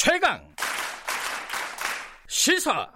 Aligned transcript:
최강 0.00 0.40
시사 2.28 2.88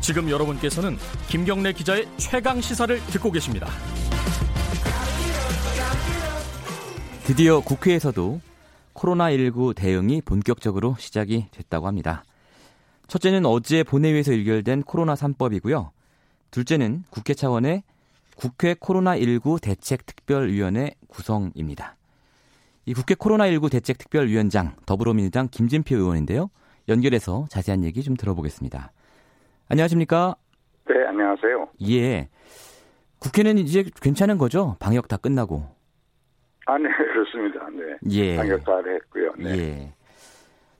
지금 0.00 0.30
여러분께서는 0.30 0.96
김경래 1.26 1.72
기자의 1.72 2.06
최강 2.18 2.60
시사를 2.60 3.04
듣고 3.06 3.32
계십니다. 3.32 3.66
드디어 7.24 7.58
국회에서도 7.58 8.40
코로나19 8.94 9.74
대응이 9.74 10.20
본격적으로 10.20 10.94
시작이 11.00 11.46
됐다고 11.50 11.88
합니다. 11.88 12.22
첫째는 13.08 13.44
어제 13.44 13.82
본회의에서 13.82 14.30
의결된 14.30 14.84
코로나 14.84 15.14
3법이고요. 15.14 15.90
둘째는 16.52 17.02
국회 17.10 17.34
차원의 17.34 17.82
국회 18.40 18.72
코로나19 18.72 19.60
대책특별위원회 19.60 20.92
구성입니다. 21.08 21.96
이 22.86 22.94
국회 22.94 23.14
코로나19 23.14 23.70
대책특별위원장 23.70 24.76
더불어민주당 24.86 25.48
김진표 25.50 25.94
의원인데요. 25.94 26.48
연결해서 26.88 27.44
자세한 27.50 27.84
얘기 27.84 28.02
좀 28.02 28.16
들어보겠습니다. 28.16 28.92
안녕하십니까? 29.68 30.36
네, 30.88 31.04
안녕하세요. 31.06 31.68
예. 31.90 32.30
국회는 33.18 33.58
이제 33.58 33.84
괜찮은 34.00 34.38
거죠? 34.38 34.76
방역 34.80 35.08
다 35.08 35.18
끝나고. 35.18 35.66
아, 36.64 36.78
네, 36.78 36.88
그렇습니다. 36.96 37.68
네. 37.68 37.98
예. 38.10 38.36
방역 38.36 38.64
다 38.64 38.72
했고요. 38.78 39.32
네. 39.36 39.50
예. 39.50 39.94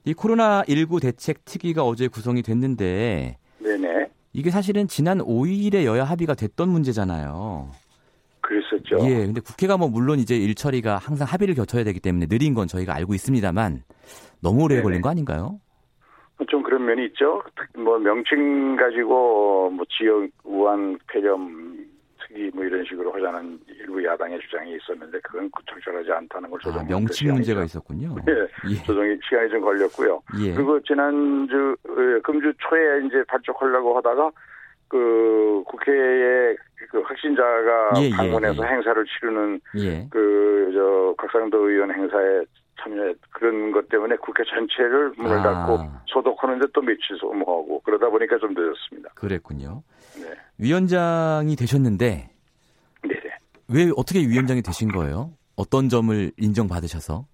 이 0.07 0.15
코로나19 0.15 1.03
대책 1.03 1.45
특위가 1.45 1.85
어제 1.85 2.09
구성이 2.09 2.41
됐는데 2.41 3.37
네네. 3.59 4.10
이게 4.33 4.51
사실은 4.51 4.87
지난 4.87 5.19
5일에 5.19 5.85
여야 5.85 6.05
합의가 6.05 6.35
됐던 6.35 6.69
문제잖아요. 6.69 7.71
그랬었죠. 8.41 8.99
예. 9.09 9.27
근데 9.27 9.41
국회가 9.41 9.77
뭐 9.77 9.89
물론 9.89 10.19
이제 10.19 10.37
일 10.37 10.55
처리가 10.55 10.99
항상 10.99 11.27
합의를 11.29 11.55
거쳐야 11.55 11.85
되기 11.85 12.01
때문에 12.01 12.27
느린 12.27 12.55
건 12.55 12.67
저희가 12.69 12.95
알고 12.95 13.15
있습니다만 13.15 13.83
너무 14.41 14.65
오래 14.65 14.77
네네. 14.77 14.83
걸린 14.83 15.03
거 15.03 15.09
아닌가요? 15.11 15.61
좀 16.49 16.63
그런 16.63 16.87
면이 16.87 17.07
있죠. 17.09 17.43
특- 17.55 17.81
뭐 17.83 17.99
명칭 17.99 18.77
가지고 18.77 19.71
뭐 19.71 19.85
지역 19.91 20.29
우한 20.43 20.99
폐렴 21.13 21.87
특위 22.31 22.51
뭐 22.55 22.65
이런 22.65 22.85
식으로 22.85 23.13
하자는 23.13 23.59
일부 23.69 24.05
야당의 24.05 24.39
주장이 24.41 24.77
있었는데 24.77 25.19
그건 25.21 25.51
적절하지 25.69 26.11
않다는 26.13 26.51
걸 26.51 26.61
아, 26.63 26.65
조정. 26.65 26.87
명칭 26.87 27.33
문제가 27.35 27.65
있었군요. 27.65 28.17
예. 28.29 28.71
예. 28.71 28.83
조정이 28.85 29.19
시간이 29.23 29.51
좀 29.51 29.61
걸렸고요. 29.61 30.23
예. 30.41 30.55
그리고 30.55 30.81
지난주 30.81 31.77
어, 31.89 31.95
금주 32.23 32.53
초에 32.59 33.07
이제 33.07 33.23
발족하려고 33.29 33.97
하다가 33.97 34.31
그 34.89 35.63
국회에 35.67 36.57
그 36.91 37.01
확진자가 37.01 37.91
예, 37.99 38.07
예, 38.07 38.11
방문해서 38.11 38.65
예. 38.65 38.69
행사를 38.69 39.05
치르는 39.07 39.61
예. 39.79 40.07
그저 40.11 41.15
각상도 41.19 41.69
의원 41.69 41.93
행사에 41.93 42.45
참여 42.83 43.13
그런 43.31 43.73
것 43.73 43.89
때문에 43.89 44.17
국회 44.17 44.43
전체를 44.45 45.13
문을 45.17 45.39
아. 45.39 45.43
닫고 45.43 45.79
소독하는데 46.07 46.67
또 46.73 46.81
며칠 46.81 47.17
소모하고 47.19 47.81
그러다 47.85 48.09
보니까 48.09 48.39
좀 48.39 48.55
늦었습니다. 48.55 49.11
그랬군요. 49.15 49.83
네, 50.17 50.35
위원장이 50.59 51.57
되셨는데 51.57 52.31
네. 53.05 53.11
왜 53.69 53.91
어떻게 53.97 54.21
위원장이 54.21 54.63
되신 54.63 54.89
거예요? 54.93 55.31
어떤 55.57 55.89
점을 55.89 56.31
인정받으셔서? 56.39 57.25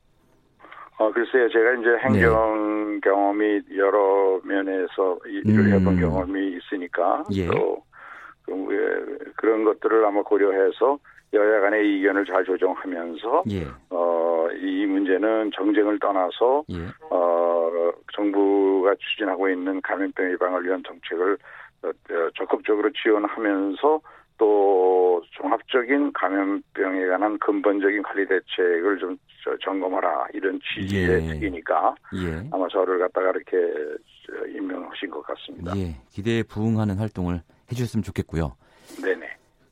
어 0.98 1.12
글쎄요, 1.12 1.48
제가 1.50 1.74
이제 1.74 1.88
행정 2.04 3.00
경험이 3.02 3.60
여러 3.76 4.40
면에서 4.44 5.18
이- 5.26 5.42
일을 5.44 5.64
네. 5.70 5.72
음. 5.76 5.80
해본 5.80 6.00
경험이 6.00 6.56
있으니까 6.56 7.24
예. 7.32 7.46
또 7.48 7.82
그, 8.44 8.52
예, 8.70 9.30
그런 9.36 9.64
것들을 9.64 10.04
아마 10.04 10.22
고려해서 10.22 10.98
여야 11.34 11.60
간의 11.60 11.82
의견을 11.82 12.24
잘 12.24 12.44
조정하면서 12.44 13.44
예. 13.50 13.66
어, 13.90 14.48
이 14.58 14.86
문제는 14.86 15.50
정쟁을 15.54 15.98
떠나서 15.98 16.64
예. 16.70 16.86
어, 17.10 17.92
정부가 18.14 18.94
추진하고 18.98 19.50
있는 19.50 19.80
감염병 19.82 20.32
예방을 20.32 20.64
위한 20.64 20.82
정책을 20.86 21.36
적극적으로 22.36 22.90
지원하면서 22.92 24.00
또 24.38 25.22
종합적인 25.32 26.12
감염병에 26.12 27.06
관한 27.06 27.38
근본적인 27.38 28.02
관리 28.02 28.26
대책을 28.28 28.98
좀 28.98 29.16
저, 29.42 29.56
점검하라 29.62 30.26
이런 30.34 30.58
취지의 30.60 31.08
예. 31.08 31.34
특이니까 31.34 31.94
예. 32.16 32.48
아마 32.50 32.68
저를 32.68 32.98
갖다가 32.98 33.30
이렇게 33.30 33.56
저, 34.26 34.46
임명하신 34.48 35.10
것 35.10 35.22
같습니다. 35.22 35.72
예. 35.76 35.96
기대에 36.10 36.42
부응하는 36.42 36.96
활동을 36.96 37.40
해주셨으면 37.70 38.02
좋겠고요. 38.02 38.56
네네. 39.02 39.26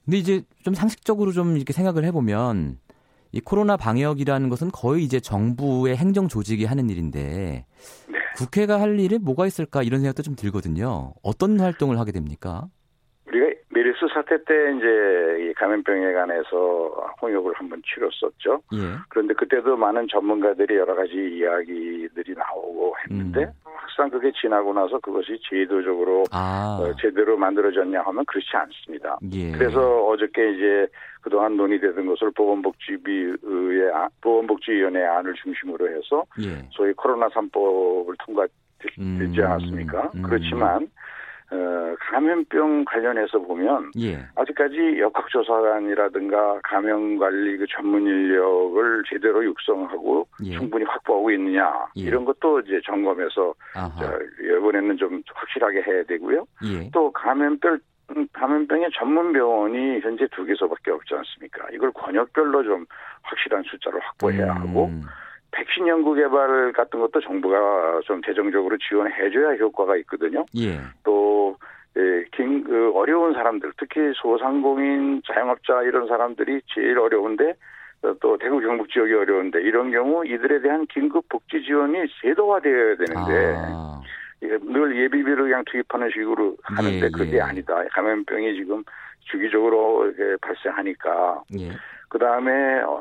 근데 0.05 0.17
이제 0.17 0.43
좀 0.63 0.75
상식적으로 0.75 1.33
좀 1.33 1.57
이렇게 1.57 1.73
생각을 1.73 2.05
해보면 2.05 2.79
이 3.33 3.41
코로나 3.41 3.77
방역이라는 3.77 4.49
것은 4.49 4.71
거의 4.71 5.03
이제 5.03 5.19
정부의 5.19 5.97
행정 5.97 6.29
조직이 6.29 6.65
하는 6.65 6.89
일인데 6.89 7.67
네. 8.09 8.19
국회가 8.37 8.81
할 8.81 8.99
일이 9.01 9.19
뭐가 9.19 9.47
있을까 9.47 9.83
이런 9.83 10.01
생각도 10.01 10.23
좀 10.23 10.35
들거든요. 10.37 11.13
어떤 11.23 11.59
활동을 11.61 11.99
하게 11.99 12.13
됩니까? 12.13 12.65
우리가 13.27 13.47
메르스 13.71 14.07
사태 14.13 14.37
때 14.45 14.55
이제 14.77 15.51
이 15.51 15.55
감염병에 15.55 16.13
관해서 16.13 16.89
홍역을 17.23 17.55
한번 17.55 17.83
치렀었죠. 17.85 18.61
예. 18.75 18.79
그런데 19.09 19.35
그때도 19.35 19.77
많은 19.77 20.07
전문가들이 20.11 20.77
여러 20.77 20.95
가지 20.95 21.13
이야기들이 21.15 22.35
나오고 22.37 22.95
했는데 23.05 23.45
음. 23.45 23.53
막상 23.65 24.11
그게 24.11 24.31
지나고 24.41 24.73
나서 24.73 24.99
그것이 25.01 25.39
제도적으로 25.49 26.25
아. 26.31 26.79
어, 26.81 26.95
제대로 27.01 27.37
만들어졌냐 27.37 28.03
하면 28.03 28.25
그렇지 28.27 28.49
않습니다. 28.55 29.19
예. 29.33 29.53
그래서 29.53 30.05
어저께 30.07 30.53
이제 30.53 30.87
그동안 31.21 31.57
논의되던 31.57 32.07
것을 32.07 32.31
보건복지비의 32.33 33.33
아- 33.33 33.37
보건복지위원회 34.21 35.05
안을 35.05 35.35
중심으로 35.35 35.89
해서 35.89 36.25
예. 36.41 36.67
소위 36.71 36.93
코로나 36.95 37.29
3법을 37.29 38.15
통과되지 38.25 39.01
음. 39.01 39.35
않았습니까? 39.39 40.11
음. 40.15 40.23
그렇지만 40.23 40.89
어, 41.51 41.95
감염병 42.11 42.85
관련해서 42.87 43.39
보면 43.39 43.93
예. 43.99 44.19
아직까지 44.35 44.99
역학조사관이라든가 44.99 46.61
감염관리 46.65 47.59
그 47.59 47.67
전문 47.71 48.07
인력을 48.07 49.03
제대로 49.09 49.45
육성하고 49.45 50.27
예. 50.45 50.53
충분히 50.53 50.85
확보하고 50.85 51.31
있느냐 51.33 51.87
예. 51.97 52.03
이런 52.03 52.25
것도 52.25 52.61
이제 52.61 52.81
점검해서. 52.85 53.55
저, 53.99 54.19
이번에는 54.43 54.97
좀 54.97 55.23
확실하게 55.33 55.83
해야 55.83 56.03
되고요. 56.05 56.47
예. 56.65 56.91
또 56.93 57.13
감염병 57.13 57.75
음, 57.75 57.79
감염병의 58.33 58.91
전문 58.99 59.33
병원이 59.33 60.01
현재 60.01 60.27
두 60.33 60.45
개소밖에 60.45 60.91
없지 60.91 61.15
않습니까? 61.15 61.67
이걸 61.73 61.91
권역별로 61.93 62.63
좀 62.63 62.85
확실한 63.23 63.63
숫자를 63.65 64.01
확보해야 64.01 64.55
하고 64.55 64.87
음. 64.87 65.03
백신 65.53 65.87
연구 65.87 66.15
개발 66.15 66.73
같은 66.73 67.01
것도 67.01 67.21
정부가 67.21 68.01
좀 68.05 68.21
재정적으로 68.23 68.77
지원해줘야 68.77 69.55
효과가 69.57 69.97
있거든요. 69.99 70.45
예. 70.57 70.81
또 71.05 71.57
예, 71.97 72.25
긴, 72.33 72.65
그 72.65 72.91
어려운 72.95 73.35
사람들, 73.35 73.73
특히 73.79 74.01
소상공인, 74.17 75.23
자영업자 75.27 75.83
이런 75.83 76.09
사람들이 76.09 76.61
제일 76.75 76.99
어려운데 76.99 77.55
어, 78.03 78.15
또 78.21 78.37
대구 78.37 78.61
경북 78.61 78.91
지역이 78.91 79.15
어려운데 79.15 79.61
이런 79.63 79.93
경우 79.93 80.27
이들에 80.27 80.61
대한 80.61 80.87
긴급 80.87 81.29
복지 81.29 81.63
지원이 81.63 81.99
제도화되어야 82.21 82.97
되는데 82.97 83.55
아. 83.57 84.01
이게 84.45 84.59
늘 84.63 84.97
예비비를 84.97 85.37
그냥 85.45 85.63
투입하는 85.67 86.11
식으로 86.11 86.57
하는데 86.63 87.07
예, 87.07 87.11
그게 87.11 87.37
예. 87.37 87.41
아니다. 87.41 87.83
감염병이 87.93 88.55
지금 88.55 88.85
주기적으로 89.31 90.07
이렇게 90.07 90.37
발생하니까 90.43 91.43
예. 91.59 91.71
그 92.11 92.19
다음에 92.19 92.53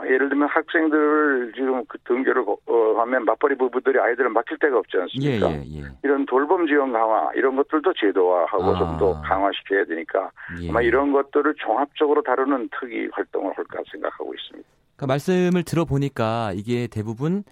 예를 0.06 0.30
들면 0.30 0.48
학생들 0.48 1.52
지금 1.56 1.84
그 1.88 1.98
등교를 2.06 2.46
거- 2.46 2.58
어, 2.66 3.00
하면 3.02 3.26
맞벌이 3.26 3.56
부부들이 3.58 4.00
아이들을 4.00 4.30
맡길 4.32 4.58
데가 4.58 4.80
없지 4.80 4.98
예, 4.98 5.02
않습니까? 5.02 5.52
예, 5.52 5.82
예. 5.82 5.84
이런 6.04 6.26
돌봄 6.26 6.66
지원 6.66 6.92
강화 6.94 7.30
이런 7.36 7.56
것들도 7.56 7.94
제도화하고 7.94 8.64
아. 8.64 8.80
좀더 8.80 9.22
강화시켜야 9.22 9.86
되니까 9.86 10.32
예. 10.62 10.70
아마 10.70 10.82
이런 10.82 11.12
것들을 11.12 11.54
종합적으로 11.58 12.24
다루는 12.24 12.70
특위 12.80 13.08
활동을 13.12 13.54
할까 13.56 13.82
생각하고 13.92 14.34
있습니다. 14.34 14.68
그 15.04 15.06
말씀을 15.06 15.64
들어보니까 15.64 16.54
이게 16.56 16.88
대부분 16.88 17.44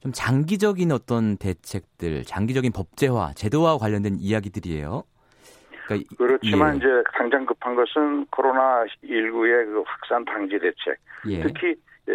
좀 0.00 0.12
장기적인 0.12 0.92
어떤 0.92 1.38
대책들, 1.38 2.24
장기적인 2.24 2.70
법제화, 2.72 3.32
제도와 3.34 3.78
관련된 3.78 4.16
이야기들이에요. 4.20 5.04
그러니까 5.86 5.94
이- 5.96 6.16
그렇지만 6.18 6.74
예. 6.74 6.76
이제 6.76 6.86
당장 7.14 7.46
급한 7.46 7.74
것은 7.74 8.26
코로나 8.26 8.84
19의 9.02 9.64
그 9.64 9.82
확산 9.86 10.22
방지 10.26 10.58
대책, 10.58 10.98
예. 11.30 11.40
특히 11.40 11.68
에, 11.68 12.12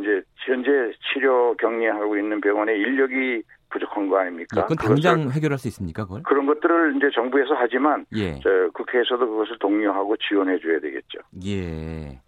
이제 0.00 0.22
현재 0.46 0.70
치료 1.12 1.54
격리하고 1.58 2.16
있는 2.16 2.40
병원에 2.40 2.72
인력이 2.76 3.42
부족한 3.68 4.08
거 4.08 4.18
아닙니까? 4.20 4.56
예, 4.56 4.62
그건 4.62 4.76
당장 4.78 5.30
해결할 5.30 5.58
수 5.58 5.68
있습니까, 5.68 6.04
그걸? 6.04 6.22
그런 6.22 6.46
것들을 6.46 6.96
이제 6.96 7.10
정부에서 7.14 7.50
하지만 7.58 8.06
예. 8.16 8.40
저 8.40 8.48
국회에서도 8.72 9.18
그것을 9.18 9.58
독려하고 9.58 10.16
지원해 10.16 10.58
줘야 10.60 10.80
되겠죠. 10.80 11.18
예. 11.46 12.18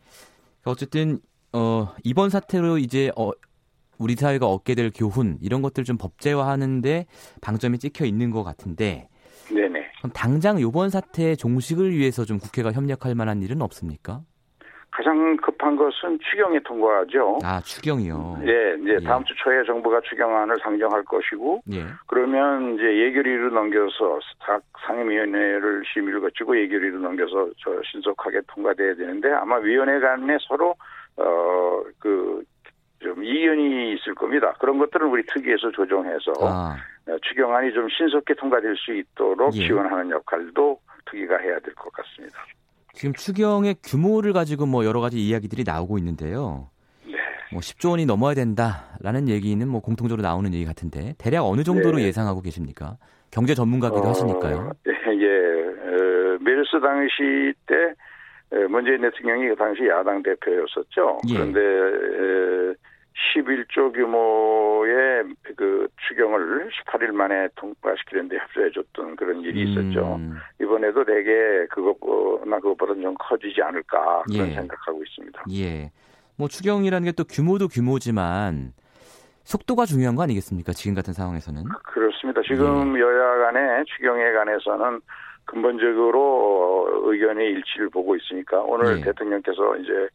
어쨌든 0.65 1.19
어 1.53 1.89
이번 2.05 2.31
사태로 2.31 2.79
이제 2.79 3.11
어 3.17 3.31
우리 3.99 4.15
사회가 4.15 4.47
얻게 4.47 4.75
될 4.75 4.91
교훈 4.95 5.37
이런 5.43 5.63
것들 5.63 5.85
좀 5.85 5.97
법제화하는데 5.99 7.07
방점이 7.43 7.79
찍혀 7.79 8.05
있는 8.05 8.31
것 8.31 8.43
같은데 8.43 9.09
네네. 9.53 9.91
그럼 9.99 10.13
당장 10.15 10.59
이번 10.59 10.89
사태 10.91 11.37
종식을 11.37 11.93
위해서 11.93 12.25
좀 12.25 12.39
국회가 12.39 12.73
협력할 12.73 13.15
만한 13.15 13.43
일은 13.43 13.61
없습니까? 13.63 14.23
가장 14.91 15.37
급한 15.39 15.75
것은 15.75 16.19
추경에 16.31 16.59
통과하죠. 16.67 17.39
아, 17.43 17.61
추경이요. 17.63 18.41
예, 18.43 18.77
이제 18.83 18.99
예. 19.01 19.05
다음 19.05 19.25
주 19.25 19.33
초에 19.43 19.65
정부가 19.65 20.03
추경안을 20.03 20.59
상정할 20.63 21.03
것이고, 21.05 21.63
예. 21.73 21.87
그러면 22.07 22.75
이제 22.75 22.85
예결위로 22.85 23.49
넘겨서 23.55 24.21
사- 24.45 24.61
상임위원회를 24.87 25.83
심의를 25.95 26.21
거치고 26.21 26.61
예결위로 26.61 26.99
넘겨서 26.99 27.49
저 27.65 27.71
신속하게 27.91 28.43
통과돼야 28.49 28.95
되는데 28.97 29.33
아마 29.33 29.57
위원회 29.57 29.99
간에 29.99 30.37
서로 30.47 30.75
어그 31.17 32.43
좀 33.01 33.25
이견이 33.25 33.95
있을 33.95 34.15
겁니다. 34.15 34.53
그런 34.61 34.79
것들은 34.79 35.09
우리 35.09 35.25
특위에서 35.27 35.71
조정해서 35.73 36.33
아, 36.41 36.77
어, 37.09 37.17
추경안이 37.23 37.73
좀 37.73 37.89
신속히 37.89 38.35
통과될 38.35 38.77
수 38.77 38.95
있도록 38.95 39.55
예. 39.57 39.67
지원하는 39.67 40.11
역할도 40.11 40.79
특위가 41.07 41.39
해야 41.39 41.59
될 41.61 41.75
것 41.75 41.93
같습니다. 41.93 42.39
지금 42.95 43.13
추경의 43.15 43.77
규모를 43.83 44.33
가지고 44.33 44.67
뭐 44.67 44.85
여러 44.85 45.01
가지 45.01 45.19
이야기들이 45.19 45.65
나오고 45.67 45.99
있는데요. 45.99 46.69
네. 47.07 47.15
뭐 47.51 47.61
10조 47.61 47.91
원이 47.91 48.07
넘어야 48.07 48.35
된다라는 48.35 49.29
얘기는 49.29 49.67
뭐 49.67 49.81
공통적으로 49.81 50.23
나오는 50.23 50.53
얘기 50.55 50.65
같은데 50.65 51.15
대략 51.19 51.45
어느 51.45 51.65
정도로 51.65 51.97
네. 51.99 52.05
예상하고 52.05 52.41
계십니까? 52.43 52.99
경제 53.31 53.55
전문가기도 53.55 54.07
하시니까요. 54.07 54.57
어, 54.59 54.71
예, 54.87 54.93
예. 54.93 55.27
어, 55.27 56.39
메르스 56.41 56.79
당시 56.81 57.53
때 57.67 57.75
에, 57.75 57.95
문재인 58.69 59.01
대통령이 59.01 59.49
그 59.49 59.57
당시 59.57 59.87
야당 59.89 60.23
대표였었죠. 60.23 61.19
예. 61.29 61.35
그런데 61.35 61.61
에, 61.61 62.75
11조 63.35 63.95
규모의 63.95 65.25
그 65.57 65.87
추경을 66.09 66.71
18일 66.71 67.13
만에 67.13 67.49
통과시키는데 67.57 68.37
협조해줬던 68.37 69.17
그런 69.17 69.41
일이 69.43 69.71
있었죠. 69.71 70.17
음, 70.17 70.39
이번에도 70.61 71.05
대개 71.05 71.31
그것보다 71.71 72.57
그것보다는 72.57 73.03
좀 73.03 73.15
커지지 73.19 73.63
않을까 73.63 74.23
그런 74.31 74.49
예. 74.49 74.55
생각하고 74.55 75.03
있습니다. 75.03 75.45
예. 75.53 75.91
뭐 76.37 76.49
추경이라는 76.49 77.05
게 77.05 77.13
또 77.13 77.25
규모도 77.25 77.69
규모지만 77.69 78.73
속도가 79.45 79.87
중요한 79.87 80.15
거 80.15 80.23
아니겠습니까? 80.23 80.73
지금 80.73 80.95
같은 80.95 81.13
상황에서는. 81.13 81.65
그렇습니다. 81.85 82.41
지금 82.43 82.99
여야 82.99 83.39
간의 83.39 83.85
추경에 83.87 84.33
관해서는 84.33 85.01
근본적으로 85.45 86.89
의견의 87.05 87.51
일치를 87.51 87.89
보고 87.91 88.17
있으니까 88.17 88.61
오늘 88.63 88.99
예. 88.99 89.03
대통령께서 89.03 89.77
이제 89.77 90.09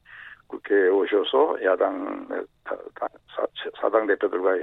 국회에 0.48 0.88
오셔서 0.90 1.58
야당 1.64 2.28
사- 2.66 3.46
사당 3.82 4.08
대표들과 4.08 4.56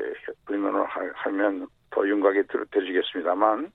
의논을 0.49 0.85
하- 0.87 1.11
하면 1.15 1.67
더 1.91 2.07
윤곽이 2.09 2.43
들- 2.49 2.65
들어지겠습니다만 2.71 3.71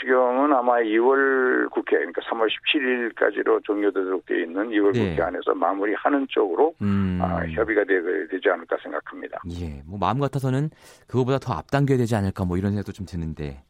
추경은 0.00 0.52
아마 0.52 0.78
2월 0.80 1.70
국회 1.70 1.96
그러니까 1.98 2.20
3월 2.22 2.48
17일까지로 2.48 3.62
종료되도록 3.62 4.26
되어 4.26 4.38
있는 4.38 4.70
2월 4.70 4.92
네. 4.92 5.10
국회 5.10 5.22
안에서 5.22 5.54
마무리하는 5.54 6.26
쪽으로 6.30 6.74
음. 6.82 7.20
아, 7.22 7.44
협의가 7.46 7.84
되, 7.84 8.00
되지 8.26 8.48
않을까 8.50 8.76
생각합니다. 8.82 9.38
예. 9.60 9.82
뭐 9.86 9.96
마음 9.98 10.18
같아서는 10.18 10.70
그거보다 11.06 11.38
더 11.38 11.54
앞당겨야 11.54 11.98
되지 11.98 12.16
않을까 12.16 12.44
뭐 12.44 12.56
이런 12.56 12.72
생각도 12.72 12.90
좀 12.90 13.06
드는데. 13.06 13.62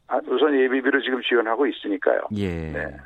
예비비를 0.63 1.01
지금 1.03 1.21
지원하고 1.21 1.67
있으니까요. 1.67 2.21
예. 2.37 2.47
네. 2.71 2.97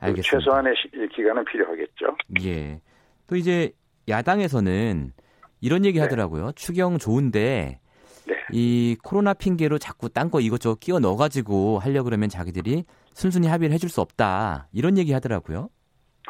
알겠습니다. 0.00 0.22
최소한의 0.22 0.74
시- 0.76 1.08
기간은 1.14 1.44
필요하겠죠. 1.44 2.16
예. 2.44 2.80
또 3.26 3.36
이제 3.36 3.72
야당에서는 4.08 5.12
이런 5.60 5.84
얘기 5.84 5.98
네. 5.98 6.02
하더라고요. 6.04 6.52
추경 6.52 6.98
좋은데 6.98 7.80
네. 8.26 8.34
이 8.52 8.96
코로나 9.02 9.34
핑계로 9.34 9.78
자꾸 9.78 10.08
딴 10.08 10.30
거 10.30 10.40
이것저것 10.40 10.78
끼워 10.80 11.00
넣어가지고 11.00 11.78
하려 11.78 12.02
그러면 12.04 12.28
자기들이 12.28 12.84
순순히 13.12 13.48
합의를 13.48 13.74
해줄 13.74 13.88
수 13.90 14.00
없다 14.00 14.68
이런 14.72 14.96
얘기 14.98 15.12
하더라고요. 15.12 15.68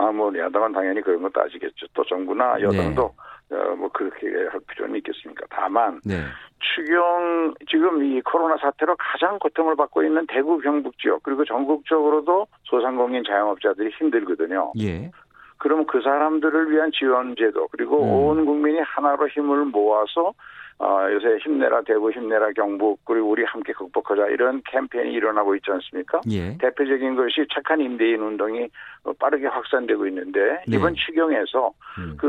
아, 0.01 0.13
뭐, 0.13 0.33
야당은 0.37 0.73
당연히 0.73 1.03
그런 1.03 1.21
거 1.23 1.29
따지겠죠. 1.31 1.87
또 1.93 2.05
정부나 2.05 2.61
여당도, 2.63 3.13
어, 3.51 3.75
뭐, 3.77 3.89
그렇게 3.89 4.27
할 4.51 4.61
필요는 4.69 4.97
있겠습니까. 4.97 5.47
다만, 5.51 6.01
네. 6.05 6.23
추경, 6.61 7.55
지금 7.69 8.03
이 8.05 8.21
코로나 8.21 8.57
사태로 8.59 8.97
가장 8.99 9.39
고통을 9.39 9.77
받고 9.77 10.03
있는 10.03 10.27
대구 10.27 10.59
경북 10.59 10.99
지역, 10.99 11.23
그리고 11.23 11.45
전국적으로도 11.45 12.47
소상공인 12.65 13.23
자영업자들이 13.25 13.91
힘들거든요. 13.99 14.73
예. 14.81 15.11
그러면 15.59 15.87
그 15.87 16.01
사람들을 16.03 16.71
위한 16.71 16.91
지원 16.93 17.35
제도, 17.37 17.69
그리고 17.69 18.03
음. 18.03 18.11
온 18.11 18.45
국민이 18.45 18.81
하나로 18.81 19.29
힘을 19.29 19.65
모아서 19.67 20.33
어, 20.81 21.09
요새 21.11 21.39
힘내라 21.39 21.83
대구 21.83 22.13
힘내라 22.13 22.53
경북 22.53 23.05
그리고 23.05 23.31
우리 23.31 23.43
함께 23.45 23.73
극복하자 23.73 24.29
이런 24.29 24.63
캠페인이 24.65 25.13
일어나고 25.13 25.57
있지 25.57 25.73
않습니까? 25.73 26.21
예. 26.31 26.57
대표적인 26.59 27.17
것이 27.17 27.47
착한 27.53 27.81
임대인 27.81 28.21
운동이 28.21 28.69
어, 29.03 29.13
빠르게 29.19 29.49
확산되고 29.49 30.07
있는데 30.07 30.63
네. 30.69 30.77
이번 30.77 30.95
추경에서 30.95 31.73
음. 31.99 32.17
그 32.17 32.29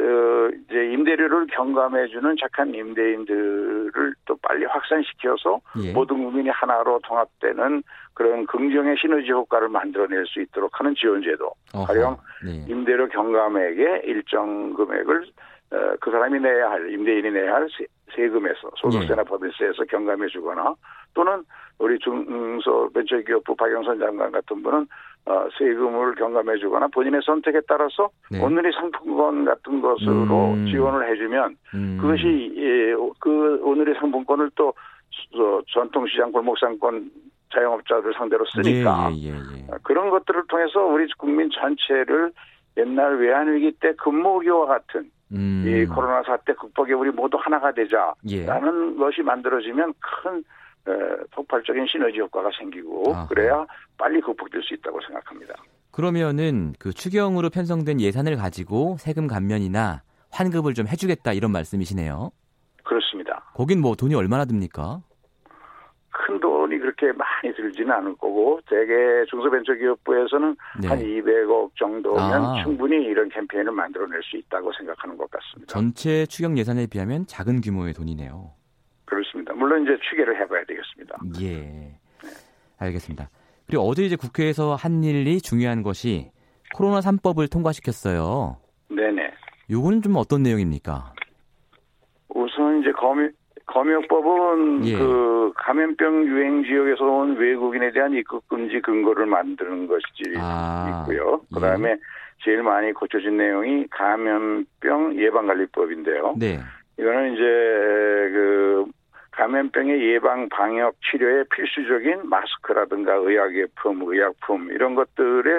어, 0.00 0.58
이제 0.64 0.92
임대료를 0.92 1.48
경감해 1.48 2.08
주는 2.08 2.34
착한 2.40 2.74
임대인들을 2.74 4.14
또 4.24 4.36
빨리 4.40 4.64
확산시켜서 4.64 5.60
예. 5.84 5.92
모든 5.92 6.24
국민이 6.24 6.48
하나로 6.48 7.00
통합되는 7.02 7.82
그런 8.14 8.46
긍정의 8.46 8.96
시너지 8.98 9.30
효과를 9.30 9.68
만들어낼 9.68 10.24
수 10.26 10.40
있도록 10.40 10.80
하는 10.80 10.94
지원제도. 10.94 11.52
어허. 11.74 11.84
가령 11.84 12.16
네. 12.44 12.64
임대료 12.66 13.08
경감액의 13.08 14.02
일정 14.04 14.72
금액을 14.72 15.16
어, 15.18 15.49
그 16.00 16.10
사람이 16.10 16.40
내야 16.40 16.70
할 16.70 16.92
임대인이 16.92 17.30
내야 17.30 17.54
할 17.54 17.68
세, 17.76 17.86
세금에서 18.14 18.70
소득세나 18.76 19.22
예. 19.22 19.24
법인세에서 19.24 19.84
경감해 19.84 20.26
주거나 20.28 20.74
또는 21.14 21.44
우리 21.78 21.98
중소벤처기업부 22.00 23.54
박영선 23.54 23.98
장관 23.98 24.32
같은 24.32 24.62
분은 24.62 24.86
어, 25.26 25.48
세금을 25.58 26.14
경감해 26.16 26.58
주거나 26.58 26.88
본인의 26.88 27.20
선택에 27.24 27.60
따라서 27.68 28.10
네. 28.30 28.42
오늘의 28.42 28.72
상품권 28.72 29.44
같은 29.44 29.80
것으로 29.80 30.54
음. 30.54 30.66
지원을 30.66 31.10
해주면 31.10 31.56
음. 31.74 31.98
그것이 32.00 32.52
예, 32.56 32.94
그 33.20 33.60
오늘의 33.62 33.94
상품권을 34.00 34.50
또 34.56 34.72
저, 35.36 35.62
전통시장 35.72 36.32
골목상권 36.32 37.10
자영업자들 37.52 38.12
상대로 38.14 38.44
쓰니까 38.46 39.10
예, 39.12 39.16
예, 39.16 39.28
예, 39.28 39.32
예. 39.32 39.66
아, 39.70 39.78
그런 39.82 40.10
것들을 40.10 40.44
통해서 40.48 40.80
우리 40.84 41.06
국민 41.18 41.50
전체를 41.50 42.32
옛날 42.76 43.18
외환위기 43.18 43.72
때 43.80 43.92
금모기와 43.94 44.66
같은 44.66 45.10
음. 45.32 45.64
이 45.66 45.86
코로나 45.86 46.22
사태 46.22 46.52
극복에 46.54 46.92
우리 46.92 47.10
모두 47.10 47.36
하나가 47.40 47.72
되자라는 47.72 48.14
예. 48.30 48.98
것이 48.98 49.22
만들어지면 49.22 49.94
큰 50.00 50.38
에, 50.88 50.92
폭발적인 51.32 51.86
시너지 51.86 52.18
효과가 52.20 52.50
생기고 52.58 53.14
아하. 53.14 53.26
그래야 53.28 53.66
빨리 53.96 54.20
극복될 54.20 54.62
수 54.62 54.74
있다고 54.74 55.00
생각합니다. 55.02 55.54
그러면은 55.92 56.72
그 56.78 56.92
추경으로 56.92 57.50
편성된 57.50 58.00
예산을 58.00 58.36
가지고 58.36 58.96
세금 58.98 59.26
감면이나 59.26 60.02
환급을 60.30 60.74
좀 60.74 60.86
해주겠다 60.86 61.32
이런 61.32 61.52
말씀이시네요. 61.52 62.30
그렇습니다. 62.84 63.50
거긴 63.54 63.80
뭐 63.80 63.94
돈이 63.94 64.14
얼마나 64.14 64.44
듭니까? 64.44 65.00
큰 66.10 66.40
돈 66.40 66.59
이 66.72 66.78
그렇게 66.78 67.12
많이 67.12 67.54
들지는 67.54 67.90
않을 67.92 68.14
거고 68.16 68.60
대개 68.68 68.94
중소벤처기업부에서는 69.30 70.56
네. 70.80 70.88
한 70.88 70.98
200억 70.98 71.70
정도면 71.76 72.20
아. 72.20 72.62
충분히 72.62 72.96
이런 72.96 73.28
캠페인을 73.28 73.72
만들어낼 73.72 74.22
수 74.22 74.36
있다고 74.36 74.72
생각하는 74.72 75.16
것 75.16 75.30
같습니다. 75.30 75.72
전체 75.72 76.26
추경 76.26 76.58
예산에 76.58 76.86
비하면 76.86 77.26
작은 77.26 77.60
규모의 77.60 77.92
돈이네요. 77.94 78.52
그렇습니다. 79.04 79.52
물론 79.54 79.82
이제 79.82 79.98
추계를 80.08 80.40
해봐야 80.40 80.64
되겠습니다. 80.64 81.18
예. 81.42 81.94
알겠습니다. 82.78 83.28
그리고 83.66 83.84
어제 83.84 84.04
이제 84.04 84.16
국회에서 84.16 84.74
한 84.74 85.04
일이 85.04 85.40
중요한 85.40 85.82
것이 85.82 86.30
코로나 86.74 87.00
3법을 87.00 87.50
통과시켰어요. 87.50 88.56
네네. 88.88 89.32
요거는 89.70 90.02
좀 90.02 90.16
어떤 90.16 90.42
내용입니까? 90.42 91.12
우선 92.30 92.80
이제 92.80 92.90
검역, 92.92 93.30
검역법은 93.72 94.84
예. 94.86 94.98
그 94.98 95.52
감염병 95.56 96.26
유행 96.26 96.64
지역에서 96.64 97.04
온 97.04 97.36
외국인에 97.36 97.92
대한 97.92 98.12
입국 98.14 98.46
금지 98.48 98.80
근거를 98.80 99.26
만드는 99.26 99.86
것이 99.86 100.02
아, 100.38 101.02
있고요. 101.02 101.40
예. 101.50 101.54
그다음에 101.54 101.96
제일 102.44 102.62
많이 102.62 102.92
고쳐진 102.92 103.36
내용이 103.36 103.86
감염병 103.90 105.16
예방관리법인데요. 105.18 106.34
네. 106.38 106.58
이거는 106.98 107.34
이제 107.34 107.42
그 108.32 108.84
감염병의 109.32 110.02
예방 110.14 110.48
방역 110.48 110.94
치료에 111.10 111.44
필수적인 111.54 112.28
마스크라든가 112.28 113.14
의약예품, 113.14 114.02
의약품 114.02 114.70
이런 114.72 114.94
것들의 114.94 115.58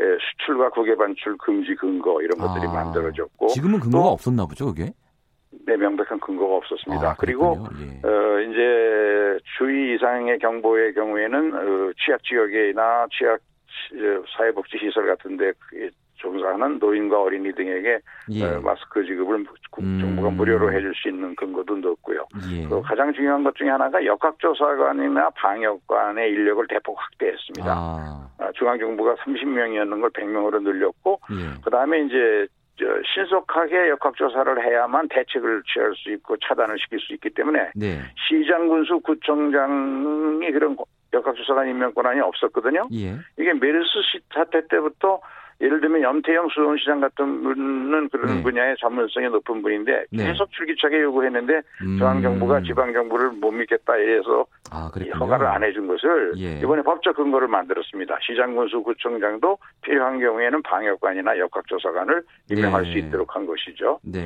에, 0.00 0.02
수출과 0.18 0.70
국외 0.70 0.96
반출 0.96 1.36
금지 1.36 1.74
근거 1.74 2.22
이런 2.22 2.38
것들이 2.38 2.66
아, 2.68 2.72
만들어졌고 2.72 3.48
지금은 3.48 3.80
근거가 3.80 4.04
또- 4.04 4.10
없었나 4.12 4.46
보죠, 4.46 4.66
그게? 4.66 4.92
네, 5.66 5.76
명백한 5.76 6.20
근거가 6.20 6.56
없었습니다. 6.56 7.10
아, 7.10 7.14
그리고. 7.18 7.56
예. 7.80 8.06
어, 8.08 8.40
이제 8.40 9.38
주의 9.58 9.94
이상의 9.94 10.38
경보의 10.38 10.94
경우에는 10.94 11.54
어, 11.54 11.92
취약 12.04 12.22
지역이나 12.22 13.06
취약 13.10 13.40
시- 13.68 13.94
어, 13.96 14.22
사회복지 14.36 14.78
시설 14.78 15.06
같은데 15.06 15.52
종사하는 16.16 16.78
노인과 16.78 17.20
어린이 17.22 17.52
등에게 17.52 17.98
예. 18.30 18.44
어, 18.44 18.60
마스크 18.60 19.04
지급을 19.04 19.44
국- 19.70 19.82
음. 19.82 19.98
정부가 20.00 20.30
무료로 20.30 20.72
해줄 20.72 20.92
수 20.94 21.08
있는 21.08 21.34
근거도 21.34 21.76
넣었고요. 21.78 22.26
예. 22.52 22.68
그 22.68 22.80
가장 22.82 23.12
중요한 23.12 23.42
것 23.42 23.54
중에 23.56 23.70
하나가 23.70 24.04
역학조사관이나 24.04 25.30
방역관의 25.30 26.30
인력을 26.30 26.64
대폭 26.68 26.96
확대했습니다. 27.00 27.72
아, 27.72 28.28
아, 28.38 28.52
중앙정부가 28.54 29.16
30명이었는 29.16 30.00
걸 30.00 30.10
100명으로 30.10 30.62
늘렸고 30.62 31.20
예. 31.32 31.60
그 31.64 31.70
다음에 31.70 32.00
이제 32.02 32.46
신속하게 33.14 33.90
역학조사를 33.90 34.64
해야만 34.64 35.08
대책을 35.08 35.62
취할 35.72 35.92
수 35.94 36.10
있고 36.12 36.36
차단을 36.38 36.78
시킬 36.78 36.98
수 37.00 37.12
있기 37.14 37.30
때문에 37.30 37.70
네. 37.74 38.00
시장 38.28 38.68
군수 38.68 39.00
구청장이 39.00 40.50
그런 40.52 40.76
역학조사관 41.12 41.68
임명 41.68 41.92
권한이 41.92 42.20
없었거든요. 42.20 42.88
예. 42.92 43.16
이게 43.38 43.52
메르스 43.52 43.90
사태 44.32 44.66
때부터 44.68 45.20
예를 45.60 45.80
들면 45.80 46.02
염태영 46.02 46.48
수원시장 46.48 47.00
같은 47.00 47.42
분은 47.42 48.08
그런 48.08 48.36
네. 48.36 48.42
분야의 48.42 48.76
전문성이 48.80 49.28
높은 49.28 49.60
분인데 49.60 50.04
네. 50.10 50.24
계속 50.24 50.50
줄기차게 50.52 51.02
요구했는데 51.02 51.60
음. 51.82 51.98
중앙정부가 51.98 52.62
지방정부를 52.62 53.32
못 53.32 53.50
믿겠다 53.50 53.96
이래서 53.96 54.46
아. 54.70 54.90
허가를 55.18 55.46
안 55.46 55.62
해준 55.62 55.86
것을 55.86 56.32
예. 56.38 56.60
이번에 56.60 56.82
법적 56.82 57.16
근거를 57.16 57.48
만들었습니다. 57.48 58.18
시장군수 58.22 58.82
구청장도 58.82 59.58
필요한 59.82 60.18
경우에는 60.18 60.62
방역관이나 60.62 61.38
역학조사관을 61.38 62.22
임명할 62.50 62.84
네. 62.84 62.92
수 62.92 62.98
있도록 62.98 63.34
한 63.34 63.46
것이죠. 63.46 63.98
네. 64.02 64.20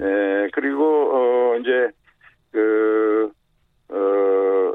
에, 0.00 0.48
그리고 0.52 1.10
어 1.12 1.56
이제 1.58 1.90
그 2.52 3.30
어, 3.90 4.72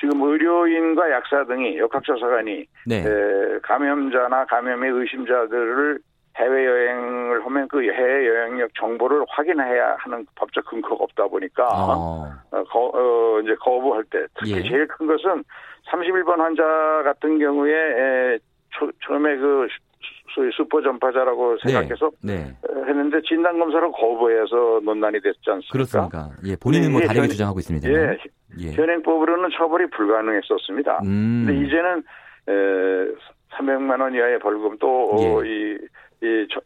지금 0.00 0.22
의료인과 0.22 1.10
약사 1.10 1.44
등이 1.44 1.76
역학조사관이 1.78 2.64
네. 2.86 2.96
에, 3.04 3.58
감염자나 3.62 4.46
감염의 4.46 4.90
의심자들을 4.90 5.98
해외 6.36 6.64
여행을 6.64 7.44
하면 7.44 7.68
그 7.68 7.82
해외 7.82 8.26
여행력 8.28 8.70
정보를 8.74 9.24
확인해야 9.28 9.96
하는 9.98 10.24
법적 10.36 10.64
근거가 10.64 11.04
없다 11.04 11.26
보니까 11.26 11.66
어. 11.68 12.26
어, 12.52 12.64
거, 12.64 12.90
어, 12.94 13.40
이제 13.40 13.54
거부할 13.56 14.04
때 14.04 14.24
특히 14.38 14.56
예. 14.56 14.62
제일 14.62 14.86
큰 14.88 15.06
것은 15.06 15.44
31번 15.90 16.38
환자 16.38 16.62
같은 17.04 17.38
경우에 17.38 17.72
에, 17.74 18.38
초, 18.70 18.90
처음에 19.04 19.36
그 19.36 19.66
수- 19.70 19.89
소위 20.34 20.50
슈퍼 20.52 20.80
전파자라고 20.82 21.58
생각해서 21.58 22.10
네. 22.22 22.54
어, 22.68 22.84
했는데 22.86 23.20
진단 23.22 23.58
검사를 23.58 23.90
거부해서 23.92 24.80
논란이 24.84 25.20
됐지 25.20 25.38
않습니까? 25.46 25.72
그렇습니까? 25.72 26.30
예, 26.44 26.56
본인은 26.56 26.92
뭐 26.92 27.00
예, 27.02 27.06
다르게 27.06 27.22
현- 27.22 27.28
주장하고 27.30 27.58
있습니다. 27.58 27.88
예, 27.90 28.18
예. 28.60 28.72
현행법으로는 28.72 29.50
처벌이 29.56 29.88
불가능했었습니다. 29.90 31.00
음. 31.04 31.44
근데 31.46 31.66
이제는 31.66 32.02
에, 32.48 33.14
300만 33.58 34.00
원 34.00 34.14
이하의 34.14 34.38
벌금 34.38 34.76
또 34.78 35.10
어, 35.12 35.44
예. 35.44 35.48
이, 35.48 35.78
이 36.22 36.46
저, 36.52 36.60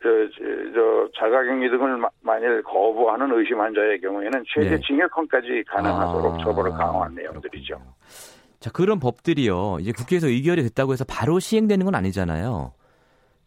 자가격리 1.19 1.71
등을 1.71 1.97
마- 1.97 2.09
만일 2.23 2.63
거부하는 2.63 3.31
의심 3.39 3.61
환자의 3.61 4.01
경우에는 4.01 4.45
최대 4.53 4.71
네. 4.77 4.81
징역형까지 4.87 5.65
가능하도록 5.69 6.35
아, 6.35 6.39
처벌을 6.45 6.71
강화한 6.73 7.15
내용들이죠. 7.15 7.75
그렇군요. 7.77 7.93
자, 8.61 8.71
그런 8.73 8.99
법들이요. 8.99 9.77
이제 9.81 9.93
국회에서 9.97 10.27
의결이 10.27 10.63
됐다고 10.63 10.93
해서 10.93 11.05
바로 11.09 11.39
시행되는 11.39 11.85
건 11.85 11.95
아니잖아요. 11.95 12.73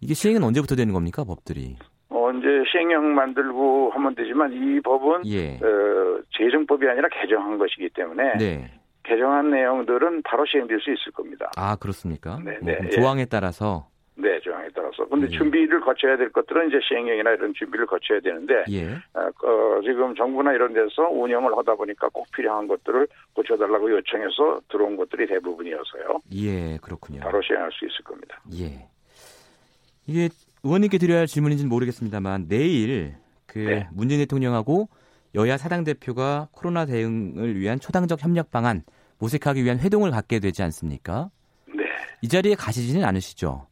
이게 0.01 0.13
시행은 0.13 0.43
언제부터 0.43 0.75
되는 0.75 0.93
겁니까, 0.93 1.23
법들이? 1.23 1.75
어, 2.09 2.31
이제 2.31 2.47
시행령 2.71 3.15
만들고 3.15 3.91
하면 3.91 4.15
되지만 4.15 4.53
이 4.53 4.79
법은 4.81 5.25
예. 5.25 5.55
어, 5.55 6.19
재정법이 6.37 6.87
아니라 6.87 7.09
개정한 7.09 7.57
것이기 7.57 7.89
때문에 7.89 8.37
네. 8.37 8.71
개정한 9.03 9.49
내용들은 9.49 10.21
바로 10.23 10.45
시행될 10.45 10.79
수 10.81 10.91
있을 10.91 11.11
겁니다. 11.13 11.51
아, 11.57 11.75
그렇습니까? 11.75 12.39
네, 12.43 12.57
뭐 12.61 12.71
네, 12.71 12.79
예. 12.83 12.89
조항에 12.89 13.25
따라서 13.25 13.87
네, 14.15 14.39
조항에 14.39 14.67
따라서. 14.73 15.05
근데 15.07 15.27
예. 15.27 15.37
준비를 15.37 15.79
거쳐야 15.81 16.17
될 16.17 16.31
것들은 16.31 16.69
이제 16.69 16.79
시행령이나 16.87 17.31
이런 17.31 17.53
준비를 17.53 17.85
거쳐야 17.85 18.19
되는데 18.19 18.63
예. 18.71 18.93
어, 19.13 19.29
어, 19.47 19.81
지금 19.83 20.15
정부나 20.15 20.53
이런 20.53 20.73
데서 20.73 21.03
운영을 21.09 21.55
하다 21.57 21.75
보니까 21.75 22.09
꼭 22.09 22.25
필요한 22.31 22.67
것들을 22.67 23.07
고쳐달라고 23.33 23.91
요청해서 23.91 24.61
들어온 24.69 24.97
것들이 24.97 25.27
대부분이어서요. 25.27 26.21
예, 26.33 26.77
그렇군요. 26.81 27.21
바로 27.21 27.41
시행할 27.41 27.71
수 27.71 27.85
있을 27.85 28.03
겁니다. 28.03 28.41
예. 28.59 28.87
이게 30.07 30.29
의원님께 30.63 30.97
드려야 30.97 31.19
할 31.19 31.27
질문인지는 31.27 31.69
모르겠습니다만 31.69 32.47
내일 32.47 33.15
그 33.45 33.59
네. 33.59 33.87
문재인 33.91 34.21
대통령하고 34.21 34.89
여야 35.35 35.57
사당 35.57 35.83
대표가 35.83 36.47
코로나 36.51 36.85
대응을 36.85 37.59
위한 37.59 37.79
초당적 37.79 38.23
협력 38.23 38.49
방안 38.49 38.83
모색하기 39.19 39.63
위한 39.63 39.79
회동을 39.79 40.11
갖게 40.11 40.39
되지 40.39 40.63
않습니까? 40.63 41.29
네. 41.67 41.83
이 42.21 42.27
자리에 42.27 42.55
가시지는 42.55 43.05
않으시죠? 43.05 43.67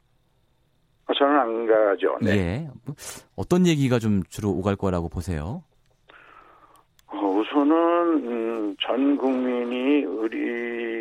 어, 1.07 1.13
저는 1.13 1.39
안 1.39 1.67
가죠. 1.67 2.17
네. 2.21 2.31
예. 2.31 2.69
뭐, 2.85 2.95
어떤 3.35 3.65
얘기가 3.67 3.99
좀 3.99 4.23
주로 4.29 4.51
오갈 4.51 4.75
거라고 4.75 5.07
보세요? 5.07 5.63
어, 7.07 7.17
우선은 7.17 7.71
음, 8.27 8.75
전 8.81 9.17
국민이 9.17 10.03
우리 10.05 10.94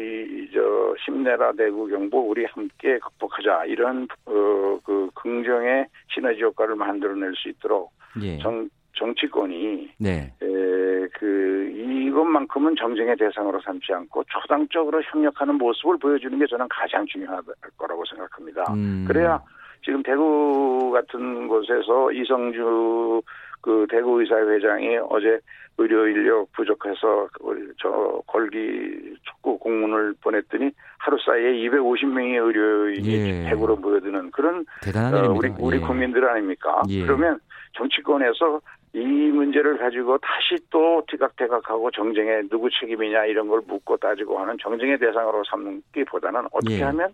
저 0.95 1.05
심내라 1.05 1.53
대구 1.53 1.87
경북 1.89 2.31
우리 2.31 2.45
함께 2.45 2.99
극복하자 2.99 3.65
이런 3.67 4.07
어, 4.27 4.79
그 4.85 5.11
긍정의 5.15 5.87
시너지 6.13 6.43
효과를 6.43 6.77
만들어낼 6.77 7.33
수 7.35 7.49
있도록 7.49 7.93
예. 8.23 8.39
정 8.39 8.69
정치권이 8.97 9.91
네. 9.99 10.33
에, 10.41 11.09
그 11.15 11.73
이것만큼은 11.75 12.77
정쟁의 12.77 13.17
대상으로 13.17 13.61
삼지 13.63 13.93
않고 13.93 14.23
초당적으로 14.29 15.03
협력하는 15.03 15.57
모습을 15.57 15.99
보여주는 15.99 16.39
게 16.39 16.47
저는 16.47 16.69
가장 16.71 17.05
중요할 17.07 17.43
거라고 17.77 18.05
생각합니다. 18.05 18.73
음. 18.73 19.05
그래야 19.09 19.43
지금 19.85 20.03
대구 20.03 20.91
같은 20.93 21.47
곳에서 21.47 22.11
이성주 22.11 23.23
그 23.61 23.87
대구의사회 23.91 24.43
회장이 24.43 24.99
어제 25.09 25.39
의료 25.77 26.07
인력 26.07 26.51
부족해서 26.53 27.29
저 27.81 28.23
걸기 28.27 29.17
촉구 29.25 29.59
공문을 29.59 30.15
보냈더니 30.23 30.71
하루 30.99 31.19
사이에 31.25 31.53
250명의 31.69 32.47
의료인이 32.47 33.09
예. 33.09 33.51
대구로 33.51 33.77
모여드는 33.77 34.31
그런 34.31 34.65
대단한 34.83 35.27
어. 35.27 35.33
우리 35.33 35.53
우리 35.59 35.77
예. 35.77 35.81
국민들 35.81 36.29
아닙니까? 36.29 36.83
예. 36.89 37.03
그러면 37.03 37.39
정치권에서 37.77 38.61
이 38.93 38.99
문제를 38.99 39.77
가지고 39.79 40.19
다시 40.19 40.57
또 40.71 41.03
티각태각하고 41.09 41.91
정쟁에 41.91 42.43
누구 42.49 42.69
책임이냐 42.71 43.25
이런 43.27 43.49
걸 43.49 43.61
묻고 43.67 43.97
따지고 43.97 44.39
하는 44.39 44.57
정쟁의 44.63 44.99
대상으로 44.99 45.43
삼기보다는 45.51 46.47
어떻게 46.53 46.79
예. 46.79 46.83
하면 46.85 47.13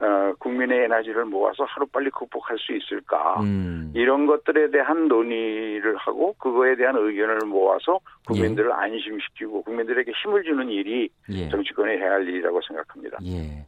어, 0.00 0.32
국민의 0.38 0.84
에너지를 0.84 1.26
모아서 1.26 1.64
하루빨리 1.64 2.10
극복할 2.10 2.56
수 2.58 2.72
있을까? 2.74 3.40
음. 3.42 3.92
이런 3.94 4.26
것들에 4.26 4.70
대한 4.70 5.08
논의를 5.08 5.94
하고 5.98 6.32
그거에 6.38 6.74
대한 6.74 6.96
의견을 6.96 7.40
모아서 7.46 8.00
국민들을 8.26 8.72
안심시키고 8.72 9.62
국민들에게 9.62 10.10
힘을 10.22 10.42
주는 10.42 10.70
일이 10.70 11.10
예. 11.28 11.50
정치권이 11.50 11.98
해야 11.98 12.12
할 12.12 12.26
일이라고 12.26 12.60
생각합니다. 12.66 13.18
예. 13.26 13.66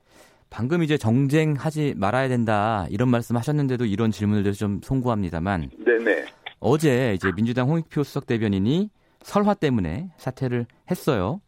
방금 0.48 0.82
이제 0.82 0.96
정쟁하지 0.96 1.94
말아야 1.96 2.28
된다 2.28 2.86
이런 2.90 3.10
말씀 3.10 3.36
하셨는데도 3.36 3.84
이런 3.84 4.10
질문을 4.10 4.42
드려서 4.42 4.58
좀 4.58 4.80
송구합니다만 4.82 5.70
네네. 5.84 6.26
어제 6.60 7.14
이제 7.14 7.30
민주당 7.34 7.68
홍익표 7.68 8.02
수석 8.04 8.26
대변인이 8.26 8.90
설화 9.20 9.54
때문에 9.54 10.08
사퇴를 10.16 10.66
했어요. 10.90 11.40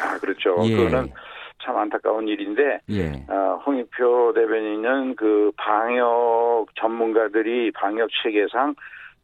아 0.00 0.18
그렇죠. 0.18 0.56
예. 0.64 0.76
그거는 0.76 1.12
참 1.66 1.76
안타까운 1.76 2.28
일인데 2.28 2.80
예. 2.90 3.24
아, 3.28 3.60
홍익표 3.66 4.32
대변인은 4.34 5.16
그 5.16 5.50
방역 5.56 6.66
전문가들이 6.76 7.72
방역 7.72 8.08
체계상 8.22 8.76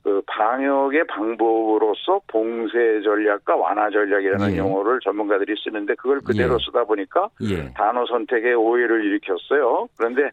그 0.03 0.21
방역의 0.27 1.07
방법으로서 1.07 2.21
봉쇄 2.27 3.01
전략과 3.05 3.55
완화 3.55 3.89
전략이라는 3.89 4.55
예. 4.55 4.59
용어를 4.59 4.99
전문가들이 5.01 5.55
쓰는데 5.63 5.95
그걸 5.95 6.21
그대로 6.21 6.55
예. 6.55 6.59
쓰다 6.65 6.83
보니까 6.83 7.29
예. 7.43 7.73
단어 7.75 8.05
선택에 8.07 8.53
오해를 8.55 9.05
일으켰어요. 9.05 9.87
그런데 9.97 10.31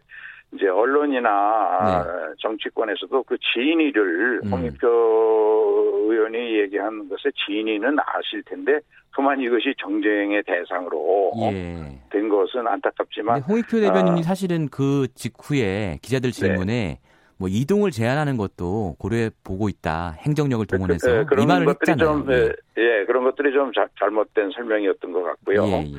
이제 0.54 0.68
언론이나 0.68 2.04
네. 2.04 2.34
정치권에서도 2.42 3.24
그 3.24 3.38
진위를 3.54 4.42
음. 4.46 4.52
홍익표 4.52 6.06
의원이 6.10 6.60
얘기한 6.60 7.08
것의 7.08 7.32
진위는 7.46 7.98
아실 8.00 8.42
텐데 8.44 8.80
그만 9.12 9.40
이것이 9.40 9.74
정쟁의 9.80 10.44
대상으로 10.44 11.34
예. 11.42 12.00
된 12.10 12.30
것은 12.30 12.68
안타깝지만 12.68 13.42
홍익표 13.42 13.80
대변인이 13.80 14.20
아. 14.22 14.24
사실은 14.24 14.70
그 14.70 15.08
직후에 15.14 16.00
기자들 16.02 16.32
질문에 16.32 17.00
뭐 17.38 17.48
이동을 17.48 17.92
제한하는 17.92 18.36
것도 18.38 18.96
고려해 19.00 19.30
보고 19.44 19.70
있다. 19.70 20.16
행정력을 20.20 20.66
동원해서 20.66 21.08
그, 21.08 21.20
예, 21.20 21.24
그런 21.26 21.44
이 21.44 21.48
말을 21.48 21.66
것들이 21.68 21.92
했잖아요. 21.92 22.24
좀 22.26 22.32
예, 22.34 22.52
예, 22.78 23.06
그런 23.06 23.24
것들이 23.24 23.54
좀 23.54 23.72
자- 23.72 23.88
잘못된 23.98 24.52
설명이었던 24.52 25.12
것 25.12 25.24
같고요. 25.24 25.64
예, 25.66 25.72
예. 25.84 25.98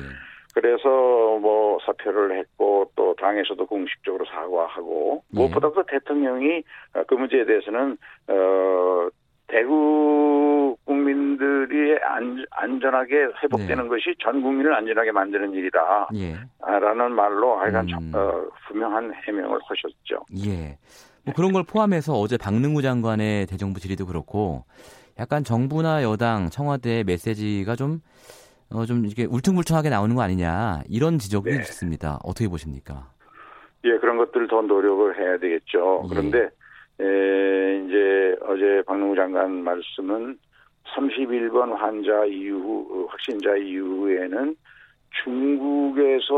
그래서 0.53 0.87
뭐 1.39 1.77
사퇴를 1.85 2.37
했고 2.37 2.91
또 2.95 3.15
당에서도 3.19 3.65
공식적으로 3.65 4.25
사과하고 4.25 5.23
예. 5.33 5.37
무엇보다도 5.37 5.83
대통령이 5.87 6.63
어, 6.93 7.03
그 7.07 7.15
문제에 7.15 7.45
대해서는 7.45 7.97
어 8.27 9.09
대구 9.47 10.77
국민들이 10.85 11.97
안, 12.03 12.45
안전하게 12.51 13.15
회복되는 13.43 13.83
네. 13.83 13.89
것이 13.89 14.15
전 14.23 14.41
국민을 14.41 14.73
안전하게 14.73 15.11
만드는 15.11 15.53
일이다. 15.53 16.09
예. 16.15 16.35
라는 16.61 17.11
말로 17.11 17.57
하여간 17.57 17.89
음. 17.89 18.11
어, 18.15 18.45
분명한 18.67 19.13
해명을 19.13 19.59
하셨죠. 19.63 20.25
예. 20.47 20.77
뭐 21.25 21.33
그런 21.35 21.51
걸 21.51 21.63
포함해서 21.63 22.13
어제 22.13 22.37
박능우 22.37 22.81
장관의 22.81 23.45
대정부 23.47 23.79
질의도 23.79 24.05
그렇고 24.05 24.63
약간 25.19 25.43
정부나 25.43 26.01
여당, 26.03 26.49
청와대의 26.49 27.03
메시지가 27.03 27.75
좀, 27.75 27.99
어, 28.73 28.85
좀 28.85 29.05
이렇게 29.05 29.25
울퉁불퉁하게 29.25 29.89
나오는 29.89 30.15
거 30.15 30.21
아니냐 30.21 30.81
이런 30.89 31.19
지적이 31.19 31.51
네. 31.51 31.55
있습니다. 31.57 32.19
어떻게 32.23 32.47
보십니까? 32.47 33.09
예, 33.83 33.97
그런 33.97 34.17
것들을 34.17 34.47
더 34.47 34.61
노력을 34.61 35.17
해야 35.17 35.37
되겠죠. 35.37 36.03
예. 36.05 36.09
그런데 36.09 36.49
에, 36.99 37.83
이제 37.85 38.35
어제 38.41 38.61
어제 38.61 38.83
박능우 38.85 39.15
장관 39.15 39.63
말씀은 39.63 40.37
31번 40.95 41.75
환자 41.75 42.25
이후 42.25 43.07
확진자 43.09 43.55
이후에는 43.55 44.55
중국에서 45.23 46.33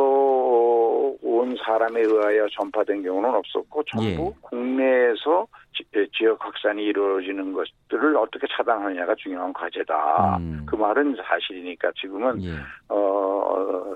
온 1.21 1.55
사람에 1.63 2.01
의하여 2.01 2.47
전파된 2.49 3.03
경우는 3.03 3.29
없었고 3.29 3.83
전부 3.83 4.07
예. 4.07 4.39
국내에서 4.41 5.47
지, 5.73 6.25
역 6.25 6.43
확산이 6.43 6.83
이루어지는 6.83 7.53
것들을 7.53 8.17
어떻게 8.17 8.47
차단하느냐가 8.55 9.15
중요한 9.15 9.53
과제다. 9.53 10.37
음. 10.37 10.65
그 10.65 10.75
말은 10.75 11.15
사실이니까 11.23 11.91
지금은 11.99 12.43
예. 12.43 12.51
어 12.89 13.95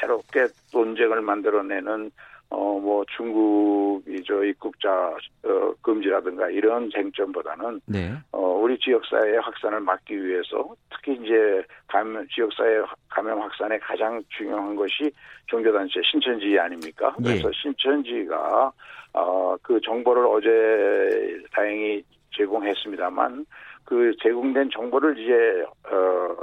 새롭게 0.00 0.46
논쟁을 0.72 1.20
만들어내는 1.20 2.10
어 2.50 2.76
뭐 2.86 3.04
중국이 3.16 4.22
저 4.24 4.44
입국자 4.44 4.88
어, 5.42 5.72
금지라든가 5.82 6.48
이런 6.50 6.88
쟁점보다는 6.90 7.80
네. 7.86 8.12
어, 8.30 8.40
우리 8.40 8.78
지역사회의 8.78 9.40
확산을 9.40 9.80
막기 9.80 10.24
위해서 10.24 10.72
특히 10.88 11.14
이제 11.14 11.64
감염, 11.88 12.24
지역사회 12.28 12.82
감염 13.08 13.40
확산에 13.40 13.76
가장 13.80 14.22
중요한 14.28 14.76
것이 14.76 15.10
종교단체 15.46 16.00
신천지 16.08 16.56
아닙니까? 16.60 17.12
예. 17.20 17.24
그래서 17.24 17.50
신천지가 17.60 18.72
어, 19.14 19.56
그 19.62 19.80
정보를 19.80 20.24
어제 20.26 21.42
다행히 21.52 22.04
제공했습니다만 22.36 23.46
그 23.84 24.14
제공된 24.22 24.70
정보를 24.70 25.18
이제 25.18 25.64
어, 25.90 26.36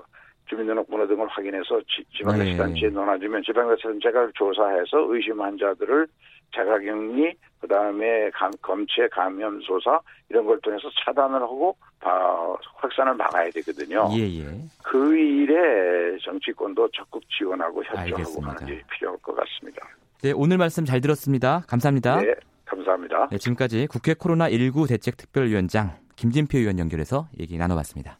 주민등록번호 0.46 1.08
등을 1.08 1.28
확인해서 1.28 1.80
지, 1.82 2.04
지방자치단체에 2.18 2.90
네. 2.90 2.96
넣어주면 2.96 3.44
지방자치단체가 3.44 4.32
조사해서 4.36 5.14
의심 5.14 5.42
환자들을 5.42 6.08
자가격리 6.56 7.34
그다음에 7.62 8.30
감, 8.32 8.52
검체 8.62 9.08
감염 9.12 9.60
조사 9.62 10.00
이런 10.30 10.46
걸 10.46 10.60
통해서 10.62 10.90
차단을 11.04 11.42
하고 11.42 11.76
바, 12.00 12.56
확산을 12.76 13.16
막아야 13.16 13.50
되거든요. 13.52 14.10
예, 14.12 14.42
예. 14.42 14.46
그 14.84 15.16
일에 15.16 16.18
정치권도 16.24 16.90
적극 16.90 17.24
지원하고 17.30 17.84
협조하고 17.84 18.16
알겠습니다. 18.16 18.52
하는 18.52 18.66
게 18.66 18.84
필요할 18.92 19.18
것 19.20 19.36
같습니다. 19.36 19.88
네, 20.22 20.32
오늘 20.36 20.58
말씀 20.58 20.86
잘 20.86 21.02
들었습니다. 21.02 21.64
감사합니다. 21.68 22.22
네, 22.22 22.36
감사합니다. 22.66 23.30
네, 23.32 23.38
지금까지 23.38 23.88
국회 23.88 24.14
코로나19 24.14 24.88
대책특별위원장 24.90 25.98
김진표 26.16 26.58
의원 26.58 26.80
연결해서 26.80 27.28
얘기 27.40 27.58
나눠봤습니다. 27.58 28.20